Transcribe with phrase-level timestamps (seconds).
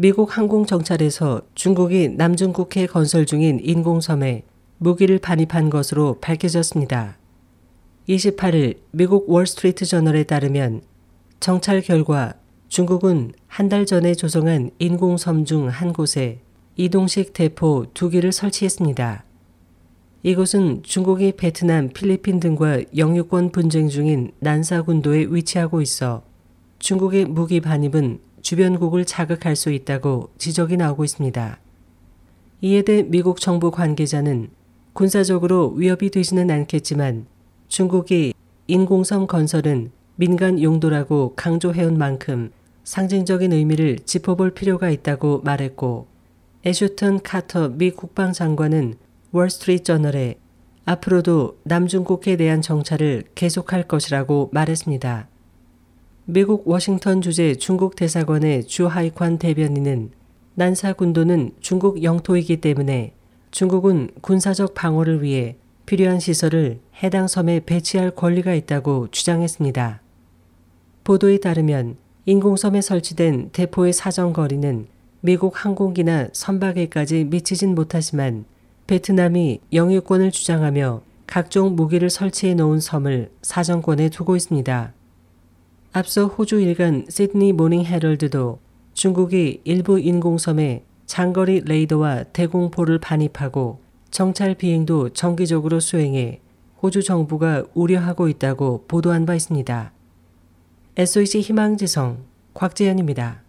[0.00, 4.44] 미국 항공정찰에서 중국이 남중국해 건설 중인 인공섬에
[4.78, 7.18] 무기를 반입한 것으로 밝혀졌습니다.
[8.08, 10.82] 28일 미국 월스트리트 저널에 따르면
[11.40, 12.34] 정찰 결과
[12.68, 16.38] 중국은 한 달 전에 조성한 인공섬 중 한 곳에
[16.76, 19.24] 이동식 대포 두 개를 설치했습니다.
[20.22, 26.22] 이곳은 중국이 베트남, 필리핀 등과 영유권 분쟁 중인 난사군도에 위치하고 있어
[26.78, 31.58] 중국의 무기 반입은 주변국을 자극할 수 있다고 지적이 나오고 있습니다.
[32.60, 34.50] 이에 대해 미국 정부 관계자는
[34.92, 37.26] 군사적으로 위협이 되지는 않겠지만
[37.68, 38.34] 중국이
[38.66, 42.50] 인공섬 건설은 민간 용도라고 강조해온 만큼
[42.84, 46.06] 상징적인 의미를 짚어볼 필요가 있다고 말했고
[46.66, 48.94] 애슈턴 카터 미 국방장관은
[49.30, 50.38] 월스트리트 저널에
[50.84, 55.28] 앞으로도 남중국해에 대한 정찰을 계속할 것이라고 말했습니다.
[56.30, 60.10] 미국 워싱턴 주재 중국 대사관의 주하이관 대변인은
[60.56, 63.14] 난사 군도는 중국 영토이기 때문에
[63.50, 70.02] 중국은 군사적 방어를 위해 필요한 시설을 해당 섬에 배치할 권리가 있다고 주장했습니다.
[71.02, 74.86] 보도에 따르면 인공섬에 설치된 대포의 사정 거리는
[75.22, 78.44] 미국 항공기나 선박에까지 미치진 못하지만
[78.86, 84.92] 베트남이 영유권을 주장하며 각종 무기를 설치해 놓은 섬을 사정권에 두고 있습니다.
[85.92, 88.58] 앞서 호주 일간 시드니 모닝 헤럴드도
[88.92, 96.40] 중국이 일부 인공섬에 장거리 레이더와 대공포를 반입하고 정찰 비행도 정기적으로 수행해
[96.82, 99.92] 호주 정부가 우려하고 있다고 보도한 바 있습니다.
[100.96, 103.47] SOH 희망지성 곽재현입니다.